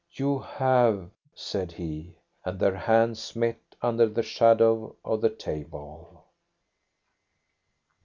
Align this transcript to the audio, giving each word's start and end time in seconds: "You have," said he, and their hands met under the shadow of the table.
"You 0.13 0.39
have," 0.39 1.11
said 1.35 1.73
he, 1.73 2.15
and 2.43 2.57
their 2.59 2.75
hands 2.75 3.35
met 3.35 3.59
under 3.83 4.07
the 4.07 4.23
shadow 4.23 4.95
of 5.05 5.21
the 5.21 5.29
table. 5.29 6.25